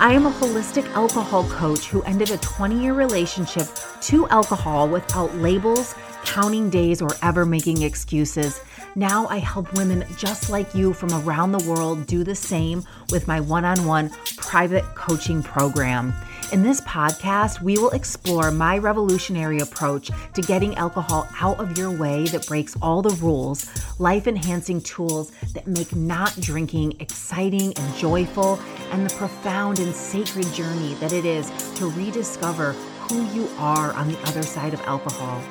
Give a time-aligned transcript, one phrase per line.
[0.00, 3.68] I am a holistic alcohol coach who ended a 20 year relationship
[4.02, 5.94] to alcohol without labels,
[6.24, 8.60] counting days, or ever making excuses.
[8.96, 13.26] Now I help women just like you from around the world do the same with
[13.26, 16.14] my one on one private coaching program.
[16.52, 21.90] In this podcast, we will explore my revolutionary approach to getting alcohol out of your
[21.90, 27.96] way that breaks all the rules, life enhancing tools that make not drinking exciting and
[27.96, 28.60] joyful,
[28.92, 32.72] and the profound and sacred journey that it is to rediscover
[33.08, 35.42] who you are on the other side of alcohol.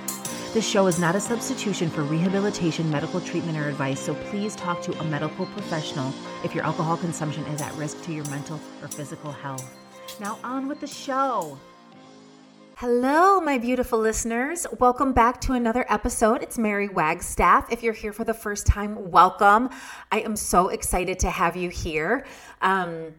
[0.53, 4.83] This show is not a substitution for rehabilitation, medical treatment, or advice, so please talk
[4.83, 8.87] to a medical professional if your alcohol consumption is at risk to your mental or
[8.87, 9.67] physical health.
[10.19, 11.57] Now, on with the show.
[12.75, 14.67] Hello, my beautiful listeners.
[14.79, 16.43] Welcome back to another episode.
[16.43, 17.71] It's Mary Wagstaff.
[17.71, 19.71] If you're here for the first time, welcome.
[20.11, 22.27] I am so excited to have you here.
[22.61, 23.15] Um,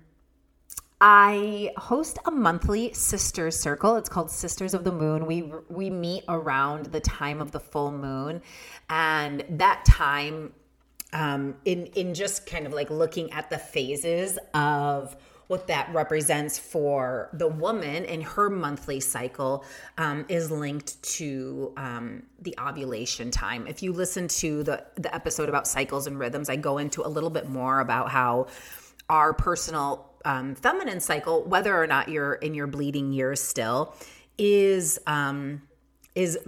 [1.07, 3.97] I host a monthly sisters circle.
[3.97, 5.27] It's called Sisters of the Moon.
[5.27, 8.41] We we meet around the time of the full moon,
[8.89, 10.55] and that time,
[11.13, 15.15] um, in in just kind of like looking at the phases of
[15.49, 19.63] what that represents for the woman in her monthly cycle
[19.99, 23.67] um, is linked to um, the ovulation time.
[23.67, 27.11] If you listen to the, the episode about cycles and rhythms, I go into a
[27.11, 28.47] little bit more about how
[29.11, 33.95] our personal um, feminine cycle, whether or not you're in your bleeding years still,
[34.39, 35.63] is um,
[36.15, 36.39] is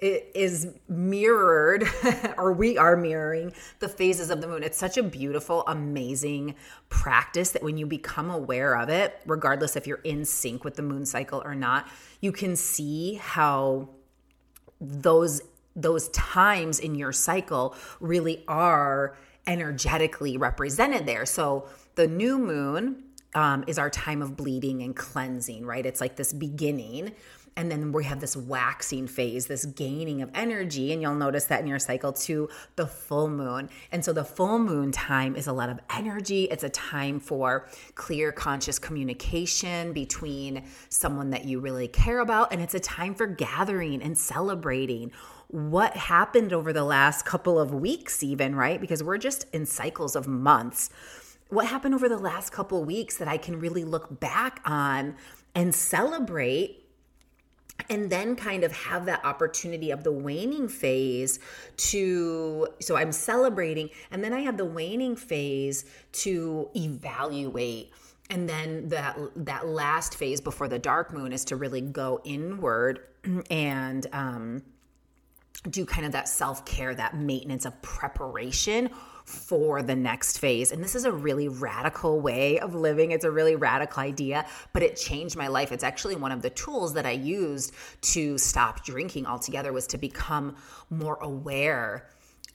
[0.00, 1.84] is mirrored
[2.38, 4.62] or we are mirroring the phases of the moon.
[4.62, 6.54] It's such a beautiful, amazing
[6.88, 10.82] practice that when you become aware of it, regardless if you're in sync with the
[10.82, 11.88] moon cycle or not,
[12.20, 13.88] you can see how
[14.80, 15.42] those
[15.74, 21.24] those times in your cycle really are energetically represented there.
[21.24, 25.84] So the new moon um, is our time of bleeding and cleansing, right?
[25.84, 27.12] It's like this beginning
[27.58, 30.92] and then we have this waxing phase, this gaining of energy.
[30.92, 33.68] And you'll notice that in your cycle to the full moon.
[33.90, 36.44] And so the full moon time is a lot of energy.
[36.44, 42.52] It's a time for clear, conscious communication between someone that you really care about.
[42.52, 45.10] And it's a time for gathering and celebrating
[45.48, 48.80] what happened over the last couple of weeks, even, right?
[48.80, 50.90] Because we're just in cycles of months.
[51.48, 55.16] What happened over the last couple weeks that I can really look back on
[55.54, 56.84] and celebrate
[57.88, 61.38] and then kind of have that opportunity of the waning phase
[61.76, 67.92] to so i'm celebrating and then i have the waning phase to evaluate.
[68.30, 73.00] And then that that last phase before the dark moon is to really go inward
[73.50, 74.62] and um,
[75.70, 78.90] do kind of that self-care that maintenance of preparation
[79.28, 80.72] for the next phase.
[80.72, 83.12] And this is a really radical way of living.
[83.12, 85.70] It's a really radical idea, but it changed my life.
[85.70, 89.98] It's actually one of the tools that I used to stop drinking altogether was to
[89.98, 90.56] become
[90.88, 92.08] more aware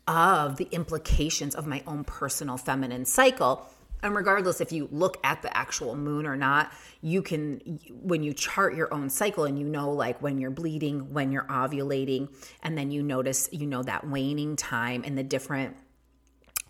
[0.08, 3.70] of the implications of my own personal feminine cycle
[4.02, 6.72] and regardless if you look at the actual moon or not
[7.02, 11.14] you can when you chart your own cycle and you know like when you're bleeding
[11.14, 12.28] when you're ovulating
[12.62, 15.76] and then you notice you know that waning time and the different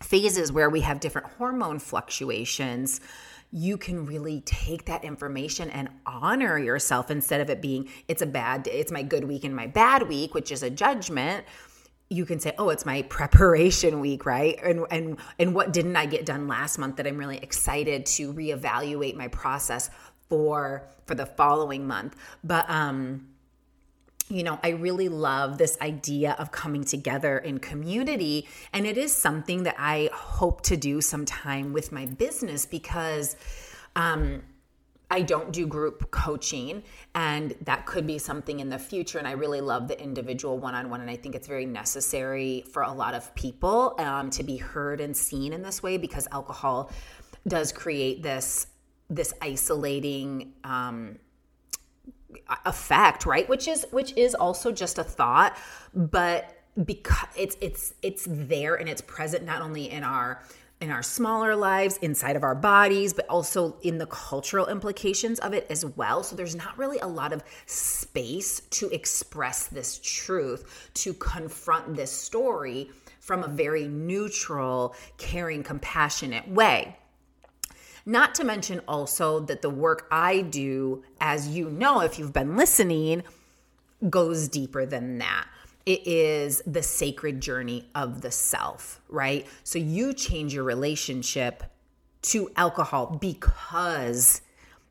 [0.04, 3.00] phases where we have different hormone fluctuations
[3.52, 8.26] you can really take that information and honor yourself instead of it being it's a
[8.26, 11.44] bad day, it's my good week and my bad week which is a judgment
[12.10, 16.06] you can say, "Oh, it's my preparation week, right?" And and and what didn't I
[16.06, 19.90] get done last month that I'm really excited to reevaluate my process
[20.28, 22.16] for for the following month.
[22.42, 23.28] But um
[24.28, 28.48] you know, I really love this idea of coming together in community.
[28.72, 33.36] And it is something that I hope to do sometime with my business because
[33.96, 34.42] um,
[35.10, 36.82] I don't do group coaching,
[37.14, 39.18] and that could be something in the future.
[39.18, 42.64] And I really love the individual one on one, and I think it's very necessary
[42.72, 46.26] for a lot of people um, to be heard and seen in this way because
[46.32, 46.90] alcohol
[47.46, 48.66] does create this
[49.10, 51.18] this isolating um,
[52.64, 53.48] effect, right?
[53.48, 55.56] Which is which is also just a thought,
[55.94, 60.42] but because it's it's it's there and it's present not only in our
[60.80, 65.54] in our smaller lives, inside of our bodies, but also in the cultural implications of
[65.54, 66.22] it as well.
[66.22, 72.10] So there's not really a lot of space to express this truth, to confront this
[72.10, 72.90] story
[73.20, 76.98] from a very neutral, caring, compassionate way.
[78.06, 82.56] Not to mention also that the work I do, as you know, if you've been
[82.56, 83.22] listening,
[84.10, 85.46] goes deeper than that
[85.86, 89.46] it is the sacred journey of the self, right?
[89.64, 91.62] So you change your relationship
[92.22, 94.40] to alcohol because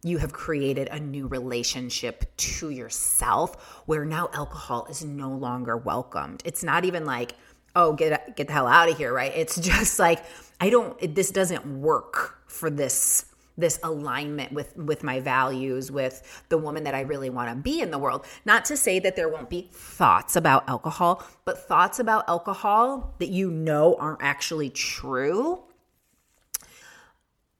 [0.04, 6.44] you have created a new relationship to yourself where now alcohol is no longer welcomed.
[6.46, 7.34] It's not even like,
[7.76, 9.32] oh, get get the hell out of here, right?
[9.34, 10.24] It's just like
[10.62, 16.44] I don't it, this doesn't work for this this alignment with with my values with
[16.50, 18.26] the woman that I really want to be in the world.
[18.46, 23.30] Not to say that there won't be thoughts about alcohol but thoughts about alcohol that
[23.30, 25.64] you know aren't actually true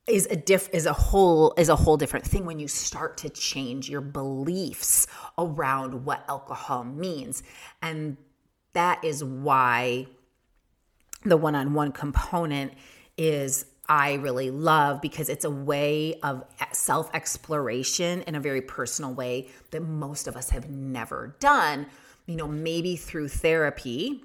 [0.08, 3.30] is a diff is a whole is a whole different thing when you start to
[3.30, 5.08] change your beliefs
[5.38, 7.44] around what alcohol means.
[7.82, 8.18] And
[8.74, 10.08] that is why
[11.24, 12.74] the one-on-one component
[13.18, 19.14] is I really love because it's a way of self exploration in a very personal
[19.14, 21.88] way that most of us have never done.
[22.26, 24.24] You know, maybe through therapy,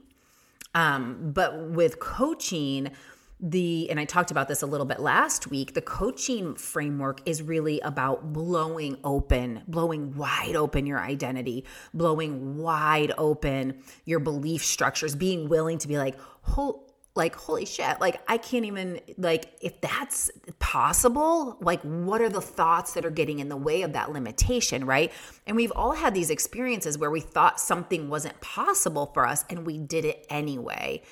[0.75, 2.93] um, but with coaching,
[3.41, 5.75] the and I talked about this a little bit last week.
[5.75, 11.65] The coaching framework is really about blowing open, blowing wide open your identity,
[11.95, 16.88] blowing wide open your belief structures, being willing to be like, hold
[17.19, 22.41] like holy shit like i can't even like if that's possible like what are the
[22.41, 25.13] thoughts that are getting in the way of that limitation right?
[25.47, 29.65] And we've all had these experiences where we thought something wasn't possible for us and
[29.67, 31.03] we did it anyway.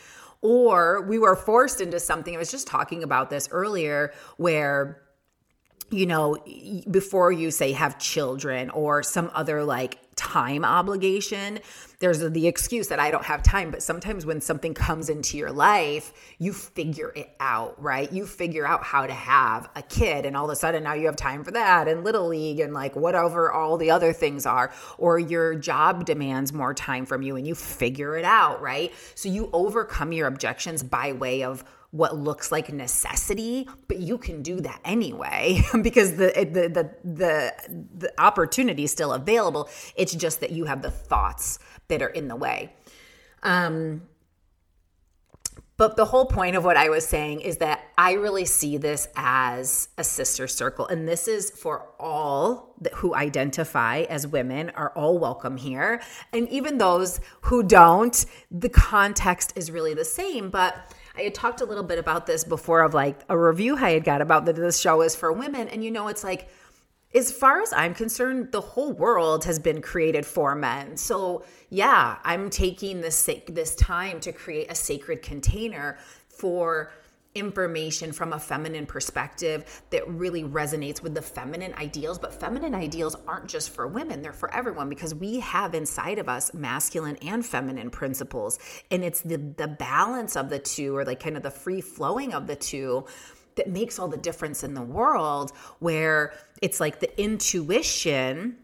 [0.42, 2.34] Or we were forced into something.
[2.34, 5.02] I was just talking about this earlier where
[5.90, 6.36] you know
[6.90, 11.60] before you say have children or some other like time obligation.
[11.98, 15.50] There's the excuse that I don't have time, but sometimes when something comes into your
[15.50, 18.10] life, you figure it out, right?
[18.12, 21.06] You figure out how to have a kid, and all of a sudden now you
[21.06, 24.72] have time for that and little league and like whatever all the other things are,
[24.98, 28.92] or your job demands more time from you and you figure it out, right?
[29.14, 31.64] So you overcome your objections by way of
[31.96, 37.86] what looks like necessity, but you can do that anyway because the, the the the
[37.96, 39.68] the opportunity is still available.
[40.14, 41.58] Just that you have the thoughts
[41.88, 42.72] that are in the way.
[43.42, 44.02] Um
[45.78, 49.08] but the whole point of what I was saying is that I really see this
[49.14, 50.86] as a sister circle.
[50.86, 56.00] And this is for all that, who identify as women are all welcome here.
[56.32, 60.48] And even those who don't, the context is really the same.
[60.48, 60.74] But
[61.14, 64.04] I had talked a little bit about this before of like a review I had
[64.04, 65.68] got about that this show is for women.
[65.68, 66.48] And you know, it's like,
[67.14, 70.96] as far as I'm concerned, the whole world has been created for men.
[70.96, 75.98] So yeah, I'm taking this this time to create a sacred container
[76.28, 76.92] for
[77.36, 82.18] information from a feminine perspective that really resonates with the feminine ideals.
[82.18, 86.28] But feminine ideals aren't just for women, they're for everyone because we have inside of
[86.28, 88.58] us masculine and feminine principles.
[88.90, 92.32] And it's the, the balance of the two, or like kind of the free flowing
[92.32, 93.04] of the two,
[93.56, 96.32] that makes all the difference in the world, where
[96.62, 98.56] it's like the intuition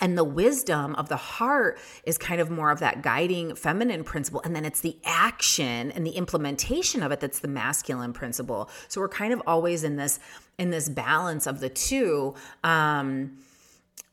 [0.00, 4.40] And the wisdom of the heart is kind of more of that guiding feminine principle.
[4.44, 8.70] And then it's the action and the implementation of it that's the masculine principle.
[8.88, 10.18] So we're kind of always in this
[10.58, 12.34] in this balance of the two.
[12.62, 13.38] Um,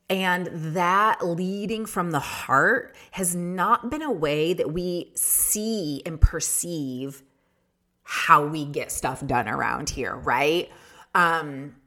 [0.10, 6.20] and that leading from the heart has not been a way that we see and
[6.20, 7.24] perceive
[8.12, 10.70] how we get stuff done around here, right?
[11.16, 11.78] Um,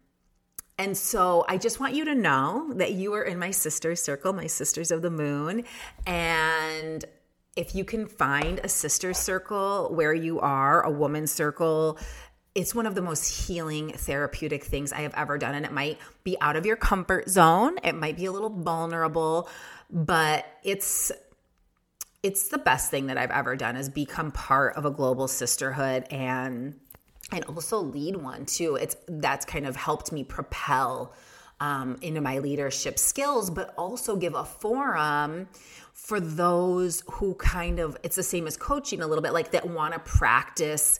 [0.79, 4.33] and so I just want you to know that you are in my sister circle,
[4.33, 5.65] my sisters of the moon.
[6.07, 7.05] And
[7.57, 11.99] if you can find a sister circle where you are, a woman circle,
[12.55, 15.55] it's one of the most healing therapeutic things I have ever done.
[15.55, 17.77] And it might be out of your comfort zone.
[17.85, 19.47] It might be a little vulnerable,
[19.91, 21.13] but it's
[22.25, 26.07] it's the best thing that I've ever done is become part of a global sisterhood
[26.11, 26.81] and
[27.31, 28.77] and also lead one too.
[28.77, 31.15] It's that's kind of helped me propel
[31.61, 35.49] um, into my leadership skills, but also give a forum
[35.93, 39.69] for those who kind of it's the same as coaching a little bit, like that
[39.69, 40.99] want to practice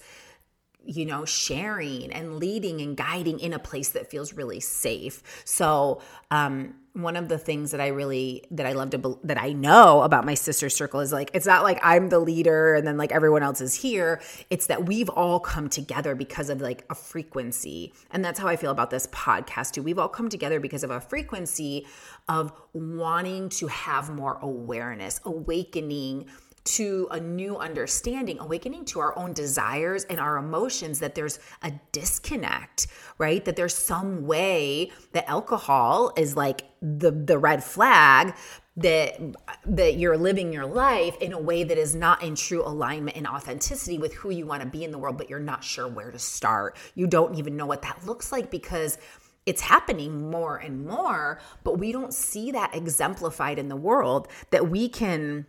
[0.87, 5.23] you know, sharing and leading and guiding in a place that feels really safe.
[5.47, 9.53] So, um, one of the things that I really that I love to that I
[9.53, 12.97] know about my sister circle is like it's not like I'm the leader and then
[12.97, 14.23] like everyone else is here.
[14.49, 17.93] It's that we've all come together because of like a frequency.
[18.13, 19.83] And that's how I feel about this podcast too.
[19.83, 21.85] We've all come together because of a frequency
[22.29, 26.27] of wanting to have more awareness, awakening
[26.65, 31.73] to a new understanding, awakening to our own desires and our emotions that there's a
[31.93, 32.87] disconnect,
[33.19, 33.45] right?
[33.45, 38.35] That there's some way that alcohol is like the the red flag
[38.77, 39.21] that
[39.67, 43.27] that you're living your life in a way that is not in true alignment and
[43.27, 46.11] authenticity with who you want to be in the world, but you're not sure where
[46.11, 46.77] to start.
[46.95, 48.99] You don't even know what that looks like because
[49.47, 54.71] it's happening more and more, but we don't see that exemplified in the world that
[54.71, 55.47] we can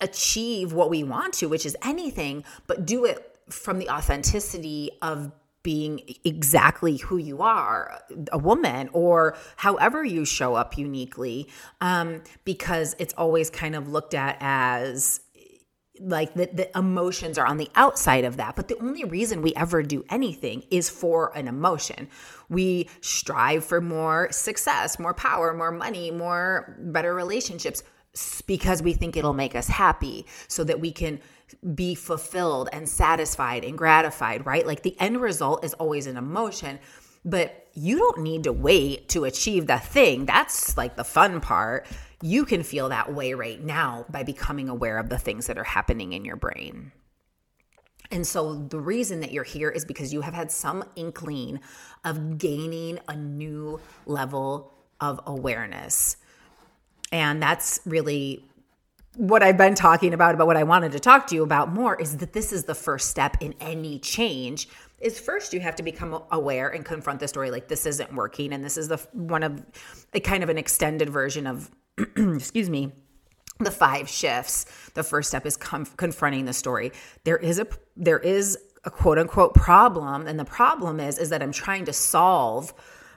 [0.00, 5.32] achieve what we want to, which is anything, but do it from the authenticity of
[5.62, 8.00] being exactly who you are,
[8.30, 11.48] a woman, or however you show up uniquely,
[11.80, 15.20] um, because it's always kind of looked at as
[15.98, 18.54] like the, the emotions are on the outside of that.
[18.54, 22.08] But the only reason we ever do anything is for an emotion.
[22.48, 27.82] We strive for more success, more power, more money, more better relationships
[28.46, 31.20] because we think it'll make us happy so that we can
[31.74, 34.66] be fulfilled and satisfied and gratified, right?
[34.66, 36.78] Like the end result is always an emotion,
[37.24, 40.26] but you don't need to wait to achieve the thing.
[40.26, 41.86] That's like the fun part.
[42.22, 45.64] You can feel that way right now by becoming aware of the things that are
[45.64, 46.92] happening in your brain.
[48.10, 51.60] And so the reason that you're here is because you have had some inkling
[52.04, 56.16] of gaining a new level of awareness
[57.12, 58.44] and that's really
[59.16, 62.00] what I've been talking about, about what I wanted to talk to you about more
[62.00, 64.68] is that this is the first step in any change.
[65.00, 68.52] Is first you have to become aware and confront the story like this isn't working,
[68.52, 69.62] and this is the one of
[70.14, 71.70] a kind of an extended version of,
[72.16, 72.92] excuse me,
[73.58, 74.64] the five shifts.
[74.94, 76.92] The first step is com- confronting the story.
[77.24, 81.42] There is a there is a quote unquote problem, and the problem is is that
[81.42, 82.72] I'm trying to solve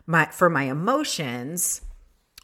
[0.05, 1.81] my for my emotions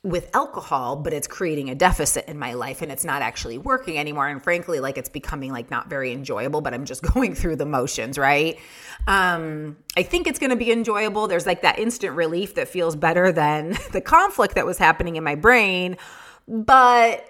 [0.05, 3.97] with alcohol, but it's creating a deficit in my life and it's not actually working
[3.97, 4.27] anymore.
[4.27, 7.65] And frankly, like it's becoming like not very enjoyable, but I'm just going through the
[7.65, 8.59] motions, right?
[9.07, 11.27] Um, I think it's going to be enjoyable.
[11.27, 15.23] There's like that instant relief that feels better than the conflict that was happening in
[15.23, 15.97] my brain,
[16.47, 17.25] but.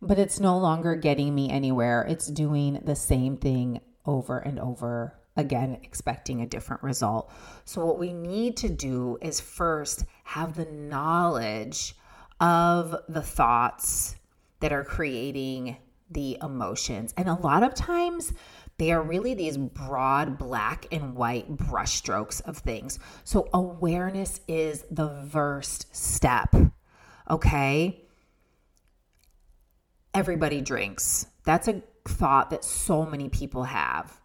[0.00, 2.06] But it's no longer getting me anywhere.
[2.08, 7.30] It's doing the same thing over and over again, expecting a different result.
[7.66, 11.96] So, what we need to do is first have the knowledge
[12.40, 14.16] of the thoughts
[14.60, 15.76] that are creating
[16.10, 17.14] the emotions.
[17.16, 18.32] And a lot of times,
[18.78, 22.98] they are really these broad black and white brushstrokes of things.
[23.24, 26.54] So, awareness is the first step.
[27.28, 28.00] Okay.
[30.12, 31.26] Everybody drinks.
[31.44, 34.18] That's a thought that so many people have.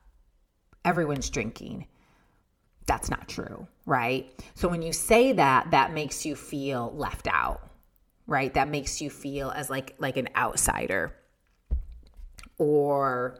[0.83, 1.87] Everyone's drinking.
[2.87, 4.31] That's not true, right?
[4.55, 7.69] So, when you say that, that makes you feel left out
[8.27, 8.53] right?
[8.53, 11.15] That makes you feel as like like an outsider
[12.57, 13.39] or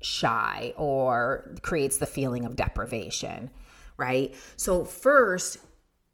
[0.00, 3.50] shy or creates the feeling of deprivation,
[3.96, 4.34] right?
[4.56, 5.58] So first,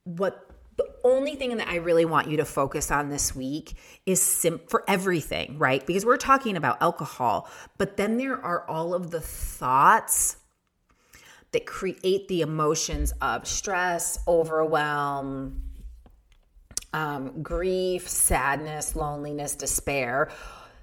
[0.05, 3.75] what the only thing that I really want you to focus on this week
[4.07, 5.85] is sim- for everything, right?
[5.87, 10.37] Because we're talking about alcohol, but then there are all of the thoughts
[11.53, 15.63] that create the emotions of stress, overwhelm,
[16.95, 20.31] um, grief, sadness, loneliness, despair,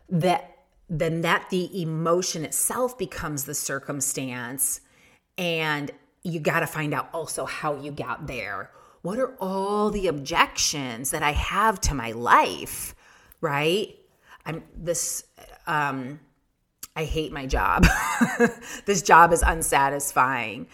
[0.10, 0.58] that
[0.90, 4.82] then that the emotion itself becomes the circumstance
[5.38, 5.90] and
[6.22, 8.70] you got to find out also how you got there.
[9.04, 12.94] What are all the objections that i have to my life
[13.40, 13.96] right?
[14.46, 15.24] I'm this
[15.66, 16.20] um
[16.96, 17.86] i hate my job.
[18.86, 20.68] This job is unsatisfying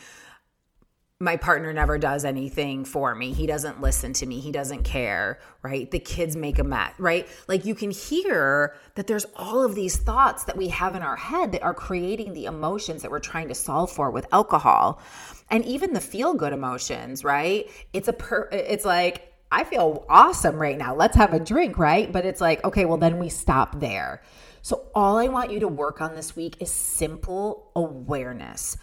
[1.20, 3.34] my partner never does anything for me.
[3.34, 4.40] He doesn't listen to me.
[4.40, 5.90] He doesn't care, right?
[5.90, 7.28] The kids make a mess, right?
[7.48, 11.16] Like you can hear that there's all of these thoughts that we have in our
[11.16, 15.02] head that are creating the emotions that we're trying to solve for with alcohol.
[15.50, 17.68] And even the feel good emotions, right?
[17.94, 20.94] It's a per it's like I feel awesome right now.
[20.94, 22.12] Let's have a drink, right?
[22.12, 24.22] But it's like, okay, well then we stop there.
[24.62, 28.78] So all I want you to work on this week is simple awareness.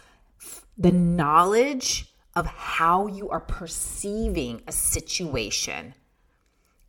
[0.77, 5.93] The knowledge of how you are perceiving a situation.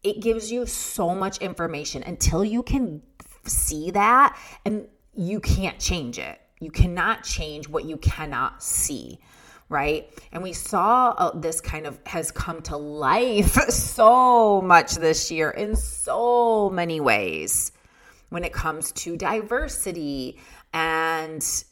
[0.02, 3.02] It gives you so much information until you can
[3.44, 6.40] see that and you can't change it.
[6.60, 9.18] You cannot change what you cannot see,
[9.68, 10.08] right?
[10.32, 15.50] And we saw uh, this kind of has come to life so much this year
[15.50, 17.72] in so many ways
[18.30, 20.38] when it comes to diversity
[20.72, 21.64] and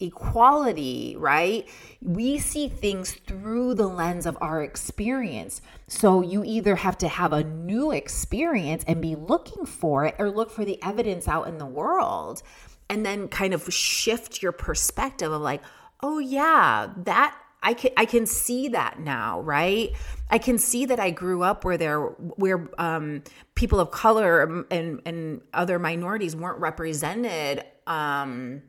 [0.00, 1.68] equality, right?
[2.00, 5.60] We see things through the lens of our experience.
[5.86, 10.30] So you either have to have a new experience and be looking for it or
[10.30, 12.42] look for the evidence out in the world
[12.88, 15.62] and then kind of shift your perspective of like,
[16.02, 19.90] "Oh yeah, that I can I can see that now, right?
[20.30, 23.22] I can see that I grew up where there where um,
[23.54, 28.62] people of color and and other minorities weren't represented um,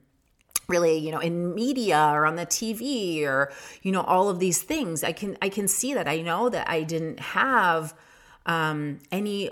[0.71, 3.51] really you know in media or on the tv or
[3.83, 6.67] you know all of these things i can i can see that i know that
[6.69, 7.93] i didn't have
[8.45, 9.51] um, any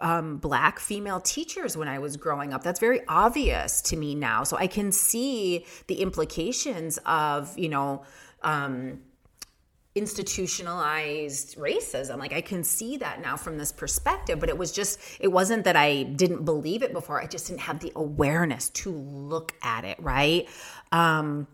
[0.00, 2.62] um, black female teachers when I was growing up.
[2.62, 4.42] That's very obvious to me now.
[4.42, 8.02] So I can see the implications of, you know,
[8.42, 9.00] um,
[9.96, 12.18] institutionalized racism.
[12.18, 15.64] Like I can see that now from this perspective, but it was just, it wasn't
[15.64, 17.20] that I didn't believe it before.
[17.20, 20.48] I just didn't have the awareness to look at it, right?
[20.92, 21.48] Um,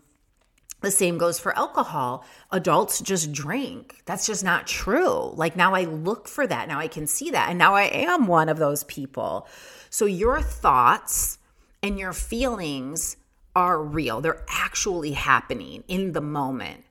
[0.80, 2.24] the same goes for alcohol.
[2.50, 4.02] Adults just drink.
[4.04, 5.32] That's just not true.
[5.34, 6.66] Like now I look for that.
[6.66, 7.48] Now I can see that.
[7.48, 9.46] And now I am one of those people.
[9.88, 11.38] So your thoughts
[11.80, 13.16] and your feelings
[13.54, 16.84] are real, they're actually happening in the moment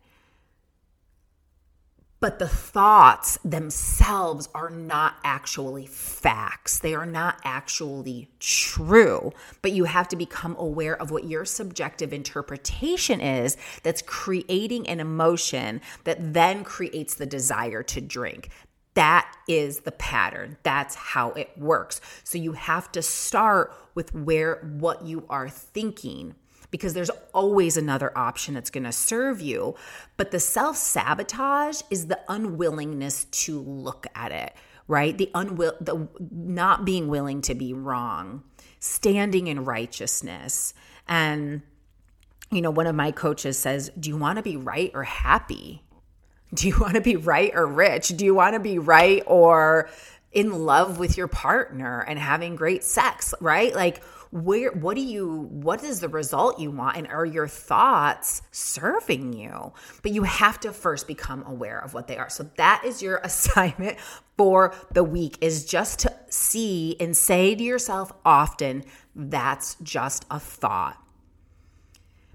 [2.21, 6.79] but the thoughts themselves are not actually facts.
[6.79, 9.33] They are not actually true.
[9.63, 14.99] But you have to become aware of what your subjective interpretation is that's creating an
[14.99, 18.49] emotion that then creates the desire to drink.
[18.93, 20.57] That is the pattern.
[20.61, 22.01] That's how it works.
[22.23, 26.35] So you have to start with where what you are thinking
[26.71, 29.75] because there's always another option that's going to serve you.
[30.17, 34.53] But the self sabotage is the unwillingness to look at it,
[34.87, 35.15] right?
[35.17, 38.43] The unwill, the not being willing to be wrong,
[38.79, 40.73] standing in righteousness.
[41.07, 41.61] And,
[42.49, 45.83] you know, one of my coaches says, Do you want to be right or happy?
[46.53, 48.09] Do you want to be right or rich?
[48.09, 49.89] Do you want to be right or
[50.33, 53.73] in love with your partner and having great sex, right?
[53.75, 54.01] Like,
[54.31, 56.97] where what do you what is the result you want?
[56.97, 59.73] And are your thoughts serving you?
[60.01, 62.29] But you have to first become aware of what they are.
[62.29, 63.99] So that is your assignment
[64.37, 68.83] for the week is just to see and say to yourself often
[69.15, 70.97] that's just a thought.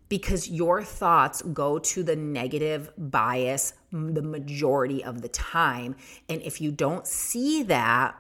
[0.09, 5.97] Because your thoughts go to the negative bias the majority of the time.
[6.29, 8.17] And if you don't see that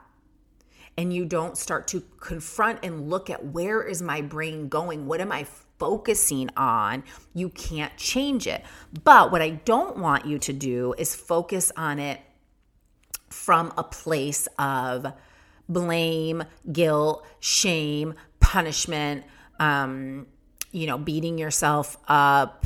[0.96, 5.06] and you don't start to confront and look at where is my brain going?
[5.06, 5.46] What am I
[5.78, 7.04] focusing on?
[7.34, 8.64] You can't change it.
[9.04, 12.20] But what I don't want you to do is focus on it
[13.28, 15.12] from a place of
[15.68, 19.24] blame, guilt, shame, punishment,
[19.58, 20.26] um,
[20.72, 22.64] you know, beating yourself up,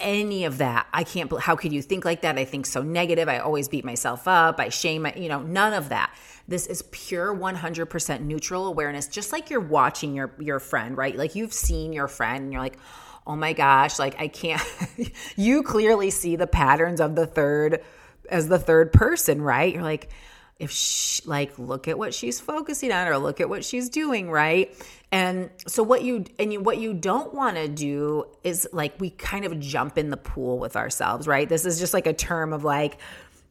[0.00, 0.86] any of that.
[0.92, 2.38] I can't, how could you think like that?
[2.38, 3.28] I think so negative.
[3.28, 4.60] I always beat myself up.
[4.60, 6.14] I shame, you know, none of that.
[6.46, 11.16] This is pure 100% neutral awareness, just like you're watching your, your friend, right?
[11.16, 12.78] Like you've seen your friend and you're like,
[13.26, 14.62] oh my gosh, like I can't,
[15.36, 17.82] you clearly see the patterns of the third,
[18.28, 19.72] as the third person, right?
[19.72, 20.10] You're like,
[20.58, 24.30] if she, like look at what she's focusing on or look at what she's doing
[24.30, 24.74] right?
[25.10, 29.10] And so what you and you what you don't want to do is like we
[29.10, 31.48] kind of jump in the pool with ourselves right?
[31.48, 32.98] This is just like a term of like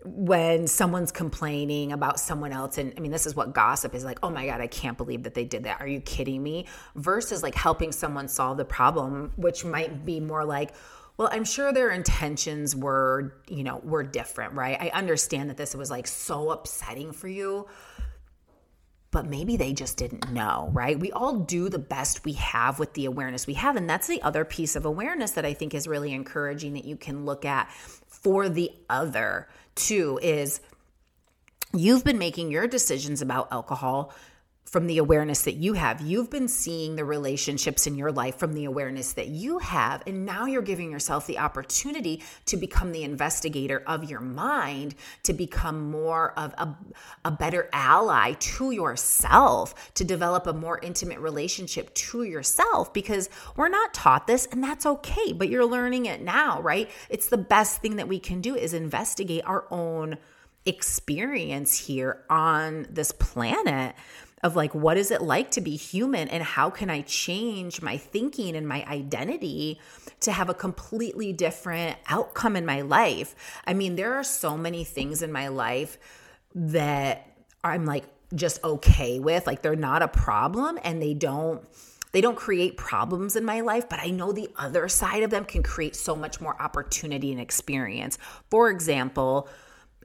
[0.05, 4.19] when someone's complaining about someone else and i mean this is what gossip is like
[4.21, 5.79] oh my god i can't believe that they did that.
[5.79, 6.65] Are you kidding me?
[6.95, 10.73] Versus like helping someone solve the problem which might be more like
[11.17, 15.75] well i'm sure their intentions were you know were different right i understand that this
[15.75, 17.67] was like so upsetting for you
[19.13, 20.99] but maybe they just didn't know, right?
[20.99, 23.75] We all do the best we have with the awareness we have.
[23.75, 26.97] And that's the other piece of awareness that I think is really encouraging that you
[26.97, 30.61] can look at for the other too is
[31.73, 34.13] you've been making your decisions about alcohol
[34.73, 36.01] from the awareness that you have.
[36.01, 40.01] You've been seeing the relationships in your life from the awareness that you have.
[40.07, 45.33] And now you're giving yourself the opportunity to become the investigator of your mind, to
[45.33, 46.75] become more of a,
[47.23, 52.91] a better ally to yourself, to develop a more intimate relationship to yourself.
[52.93, 56.89] Because we're not taught this, and that's okay, but you're learning it now, right?
[57.11, 60.17] It's the best thing that we can do is investigate our own
[60.65, 63.93] experience here on this planet
[64.43, 67.97] of like what is it like to be human and how can I change my
[67.97, 69.79] thinking and my identity
[70.19, 73.35] to have a completely different outcome in my life.
[73.65, 75.97] I mean, there are so many things in my life
[76.53, 77.27] that
[77.63, 78.03] I'm like
[78.35, 81.65] just okay with, like they're not a problem and they don't
[82.11, 85.45] they don't create problems in my life, but I know the other side of them
[85.45, 88.19] can create so much more opportunity and experience.
[88.51, 89.49] For example,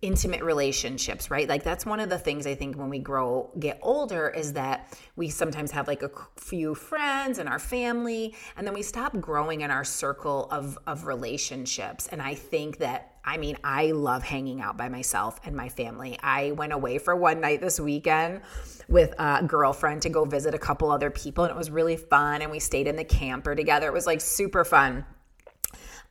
[0.02, 1.48] intimate relationships, right?
[1.48, 4.96] Like that's one of the things I think when we grow, get older, is that
[5.16, 9.62] we sometimes have like a few friends and our family, and then we stop growing
[9.62, 12.08] in our circle of of relationships.
[12.08, 16.18] And I think that I mean, I love hanging out by myself and my family.
[16.22, 18.40] I went away for one night this weekend
[18.88, 22.40] with a girlfriend to go visit a couple other people, and it was really fun.
[22.40, 23.86] And we stayed in the camper together.
[23.86, 25.04] It was like super fun.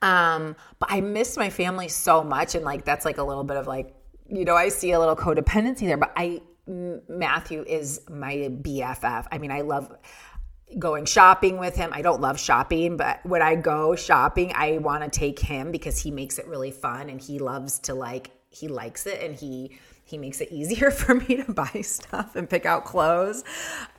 [0.02, 2.56] Um, but I miss my family so much.
[2.56, 3.96] And like, that's like a little bit of like,
[4.30, 9.28] you know, I see a little codependency there, but I, Matthew is my BFF.
[9.32, 9.96] I mean, I love
[10.78, 11.92] going shopping with him.
[11.94, 15.98] I don't love shopping, but when I go shopping, I want to take him because
[15.98, 19.78] he makes it really fun and he loves to like, he likes it and he,
[20.08, 23.44] he makes it easier for me to buy stuff and pick out clothes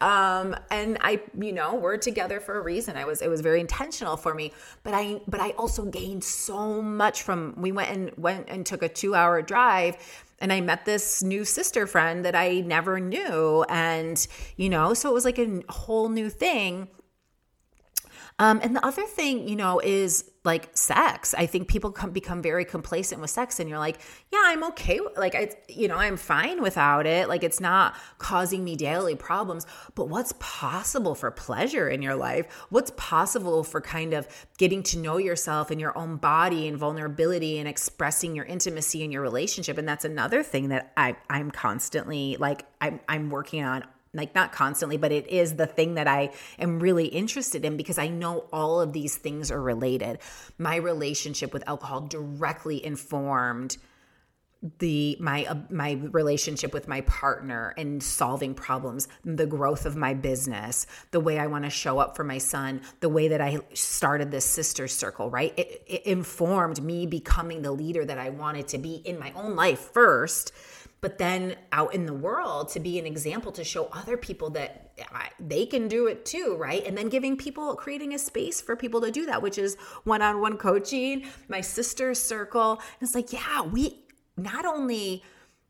[0.01, 3.61] um, and i you know we're together for a reason i was it was very
[3.61, 8.11] intentional for me but i but i also gained so much from we went and
[8.17, 9.97] went and took a two hour drive
[10.41, 13.65] and I met this new sister friend that I never knew.
[13.69, 14.25] And,
[14.57, 16.89] you know, so it was like a whole new thing.
[18.41, 21.35] Um, and the other thing, you know, is like sex.
[21.35, 23.99] I think people come, become very complacent with sex, and you're like,
[24.33, 25.01] yeah, I'm okay.
[25.17, 27.29] Like, I, you know, I'm fine without it.
[27.29, 29.67] Like, it's not causing me daily problems.
[29.95, 32.47] But what's possible for pleasure in your life?
[32.71, 37.59] What's possible for kind of getting to know yourself and your own body and vulnerability
[37.59, 39.79] and expressing your intimacy in your relationship?
[39.79, 44.53] And that's another thing that I, I'm constantly like, I'm, I'm working on like not
[44.53, 48.47] constantly, but it is the thing that I am really interested in because I know
[48.53, 50.19] all of these things are related.
[50.59, 53.77] My relationship with alcohol directly informed
[54.81, 60.15] the my uh, my relationship with my partner and solving problems the growth of my
[60.15, 63.61] business the way i want to show up for my son the way that i
[63.73, 68.67] started this sister circle right it, it informed me becoming the leader that i wanted
[68.67, 70.53] to be in my own life first
[71.01, 74.93] but then out in the world to be an example to show other people that
[75.39, 76.85] they can do it too, right?
[76.85, 80.23] And then giving people, creating a space for people to do that, which is one
[80.23, 82.73] on one coaching, my sister's circle.
[82.73, 84.05] And it's like, yeah, we
[84.37, 85.23] not only,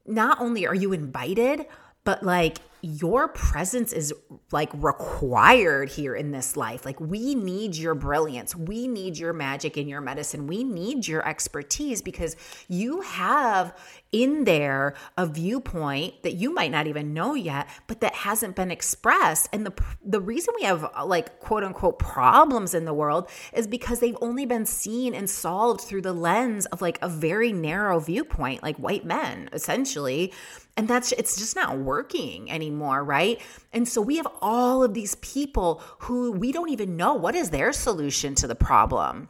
[0.06, 1.66] not only are you invited,
[2.04, 2.58] but like
[2.88, 4.14] your presence is
[4.50, 6.86] like required here in this life.
[6.86, 8.56] Like, we need your brilliance.
[8.56, 10.46] We need your magic and your medicine.
[10.46, 12.34] We need your expertise because
[12.66, 13.76] you have
[14.10, 18.70] in there a viewpoint that you might not even know yet, but that hasn't been
[18.70, 19.50] expressed.
[19.52, 19.72] And the,
[20.02, 24.46] the reason we have like quote unquote problems in the world is because they've only
[24.46, 29.04] been seen and solved through the lens of like a very narrow viewpoint, like white
[29.04, 30.32] men, essentially
[30.78, 33.40] and that's it's just not working anymore right?
[33.72, 37.50] And so we have all of these people who we don't even know what is
[37.50, 39.28] their solution to the problem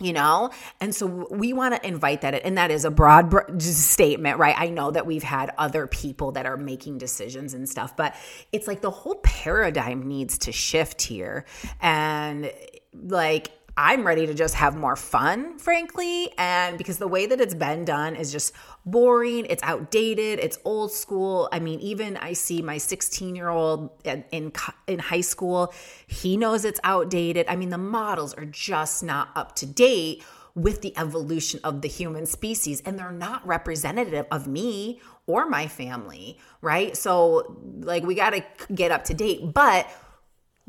[0.00, 0.50] you know?
[0.80, 4.54] And so we want to invite that and that is a broad statement right?
[4.56, 8.14] I know that we've had other people that are making decisions and stuff but
[8.52, 11.44] it's like the whole paradigm needs to shift here.
[11.80, 12.52] And
[12.94, 16.32] like I'm ready to just have more fun, frankly.
[16.36, 18.52] And because the way that it's been done is just
[18.84, 21.48] boring, it's outdated, it's old school.
[21.52, 24.52] I mean, even I see my 16 year old in,
[24.88, 25.72] in high school,
[26.08, 27.46] he knows it's outdated.
[27.48, 30.24] I mean, the models are just not up to date
[30.56, 35.68] with the evolution of the human species and they're not representative of me or my
[35.68, 36.96] family, right?
[36.96, 39.88] So, like, we got to get up to date, but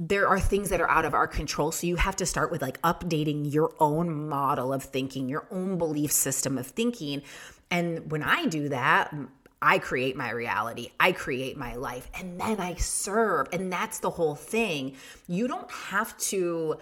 [0.01, 1.71] there are things that are out of our control.
[1.73, 5.77] So, you have to start with like updating your own model of thinking, your own
[5.77, 7.21] belief system of thinking.
[7.69, 9.13] And when I do that,
[9.61, 13.47] I create my reality, I create my life, and then I serve.
[13.51, 14.95] And that's the whole thing.
[15.27, 16.77] You don't have to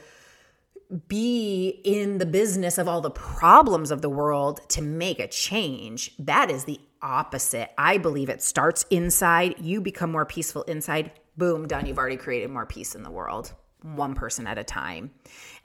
[1.08, 6.16] be in the business of all the problems of the world to make a change.
[6.20, 7.72] That is the opposite.
[7.78, 9.56] I believe it starts inside.
[9.60, 11.12] You become more peaceful inside.
[11.38, 11.86] Boom, done.
[11.86, 15.12] You've already created more peace in the world one person at a time.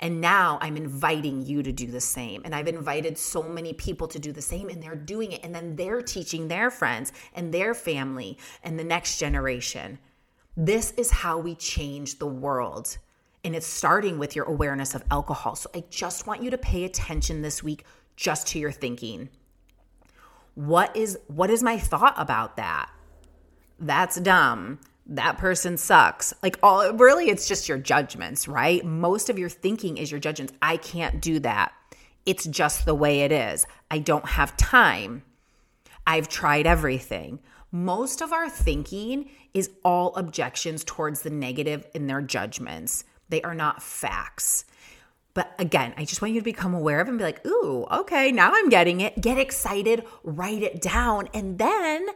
[0.01, 2.43] And now I'm inviting you to do the same.
[2.45, 5.43] And I've invited so many people to do the same, and they're doing it.
[5.43, 9.99] And then they're teaching their friends and their family and the next generation.
[10.57, 12.99] This is how we change the world.
[13.45, 15.57] And it's starting with your awareness of alcohol.
[15.57, 19.31] So I just want you to pay attention this week just to your thinking.
[20.55, 22.91] What is what is my thought about that?
[23.81, 26.33] That's dumb that person sucks.
[26.43, 28.85] Like all really it's just your judgments, right?
[28.85, 30.55] Most of your thinking is your judgments.
[30.63, 31.73] I can't do that.
[32.25, 33.67] It's just the way it is.
[33.91, 35.23] I don't have time.
[36.07, 37.41] I've tried everything.
[37.71, 43.05] Most of our thinking is all objections towards the negative in their judgments.
[43.29, 44.65] They are not facts.
[45.35, 48.31] But again, I just want you to become aware of and be like, ooh, okay,
[48.31, 49.21] now I'm getting it.
[49.21, 51.29] Get excited, write it down.
[51.33, 52.07] And then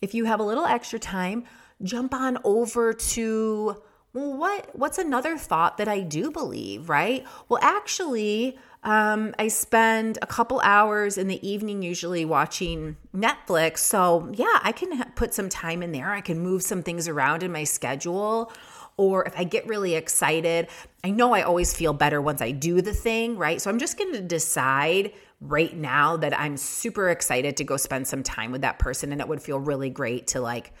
[0.00, 1.44] if you have a little extra time,
[1.82, 7.26] jump on over to well what what's another thought that I do believe, right?
[7.48, 13.78] Well, actually, um, I spend a couple hours in the evening usually watching Netflix.
[13.78, 16.10] So, yeah, I can put some time in there.
[16.10, 18.52] I can move some things around in my schedule.
[18.96, 20.68] Or if I get really excited,
[21.04, 23.60] I know I always feel better once I do the thing, right?
[23.60, 28.06] So I'm just going to decide right now that I'm super excited to go spend
[28.06, 30.72] some time with that person and it would feel really great to like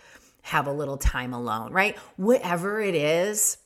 [0.42, 1.96] have a little time alone, right?
[2.16, 3.58] Whatever it is,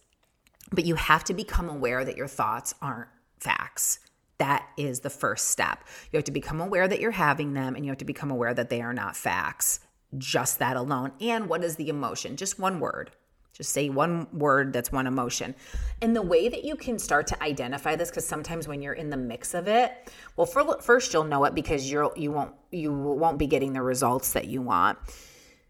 [0.72, 3.08] but you have to become aware that your thoughts aren't
[3.40, 3.98] facts.
[4.38, 5.84] That is the first step.
[6.12, 8.52] You have to become aware that you're having them and you have to become aware
[8.52, 9.80] that they are not facts.
[10.18, 11.12] Just that alone.
[11.20, 12.36] And what is the emotion?
[12.36, 13.10] Just one word.
[13.54, 15.54] Just say one word that's one emotion.
[16.02, 19.08] And the way that you can start to identify this, because sometimes when you're in
[19.08, 22.92] the mix of it, well, for, first you'll know it because you're you won't you
[22.92, 24.98] won't be getting the results that you want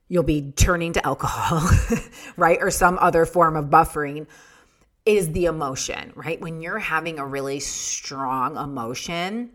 [0.09, 1.69] you'll be turning to alcohol,
[2.37, 2.59] right?
[2.61, 4.27] Or some other form of buffering
[5.05, 6.41] is the emotion, right?
[6.41, 9.51] When you're having a really strong emotion,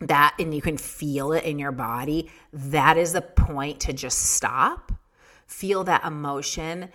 [0.00, 4.18] that and you can feel it in your body, that is the point to just
[4.18, 4.92] stop,
[5.46, 6.90] feel that emotion,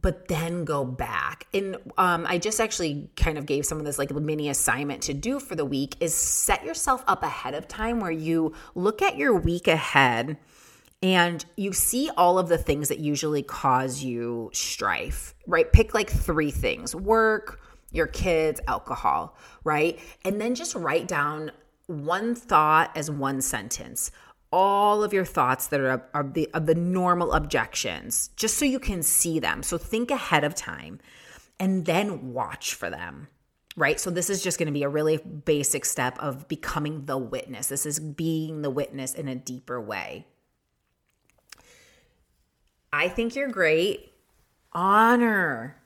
[0.00, 1.46] but then go back.
[1.52, 5.14] And um, I just actually kind of gave some of this like mini assignment to
[5.14, 9.16] do for the week is set yourself up ahead of time where you look at
[9.16, 10.36] your week ahead
[11.04, 15.70] and you see all of the things that usually cause you strife, right?
[15.70, 17.60] Pick like three things work,
[17.92, 20.00] your kids, alcohol, right?
[20.24, 21.52] And then just write down
[21.88, 24.12] one thought as one sentence.
[24.50, 28.78] All of your thoughts that are, are the, of the normal objections, just so you
[28.78, 29.62] can see them.
[29.62, 31.00] So think ahead of time
[31.60, 33.28] and then watch for them
[33.76, 33.98] right?
[33.98, 37.66] So, this is just going to be a really basic step of becoming the witness.
[37.66, 40.28] This is being the witness in a deeper way.
[42.94, 44.12] I think you're great.
[44.72, 45.76] Honor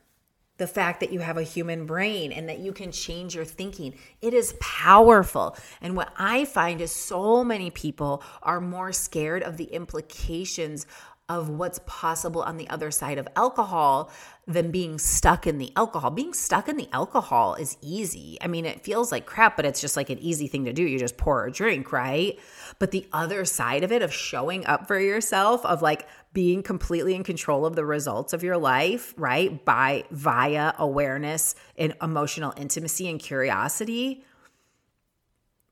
[0.58, 3.94] the fact that you have a human brain and that you can change your thinking.
[4.20, 5.56] It is powerful.
[5.80, 10.86] And what I find is so many people are more scared of the implications
[11.28, 14.10] of what's possible on the other side of alcohol
[14.46, 16.10] than being stuck in the alcohol.
[16.10, 18.38] Being stuck in the alcohol is easy.
[18.40, 20.82] I mean, it feels like crap, but it's just like an easy thing to do.
[20.82, 22.38] You just pour a drink, right?
[22.78, 27.14] But the other side of it, of showing up for yourself, of like being completely
[27.14, 29.62] in control of the results of your life, right?
[29.64, 34.24] By via awareness and emotional intimacy and curiosity,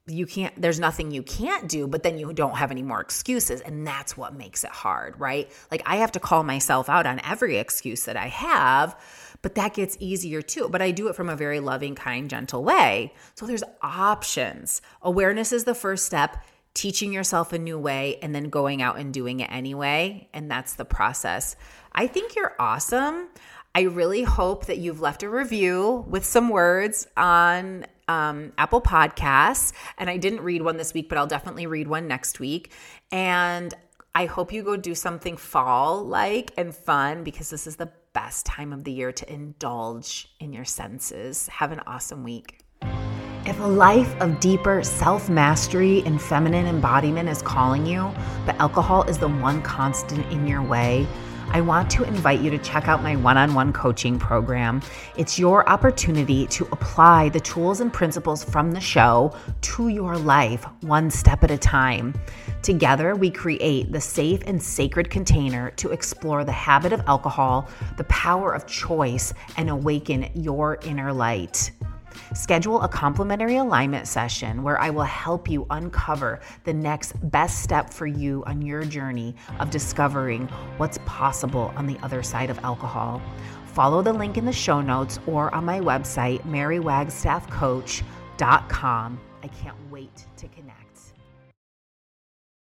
[0.09, 3.61] you can't there's nothing you can't do but then you don't have any more excuses
[3.61, 5.51] and that's what makes it hard right?
[5.71, 8.99] Like i have to call myself out on every excuse that i have
[9.42, 12.62] but that gets easier too but i do it from a very loving kind gentle
[12.62, 13.12] way.
[13.35, 14.81] So there's options.
[15.03, 19.12] Awareness is the first step teaching yourself a new way and then going out and
[19.12, 21.57] doing it anyway and that's the process.
[21.92, 23.29] I think you're awesome.
[23.75, 29.73] I really hope that you've left a review with some words on um, Apple Podcasts.
[29.99, 32.73] And I didn't read one this week, but I'll definitely read one next week.
[33.11, 33.73] And
[34.14, 38.47] I hope you go do something fall like and fun because this is the best
[38.47, 41.49] time of the year to indulge in your senses.
[41.49, 42.61] Have an awesome week.
[43.45, 48.11] If a life of deeper self mastery and feminine embodiment is calling you,
[48.45, 51.07] but alcohol is the one constant in your way,
[51.52, 54.82] I want to invite you to check out my one on one coaching program.
[55.16, 60.64] It's your opportunity to apply the tools and principles from the show to your life
[60.82, 62.14] one step at a time.
[62.62, 68.04] Together, we create the safe and sacred container to explore the habit of alcohol, the
[68.04, 71.70] power of choice, and awaken your inner light.
[72.35, 77.90] Schedule a complimentary alignment session where I will help you uncover the next best step
[77.90, 83.22] for you on your journey of discovering what's possible on the other side of alcohol.
[83.66, 89.20] Follow the link in the show notes or on my website, marywagstaffcoach.com.
[89.42, 89.86] I can't.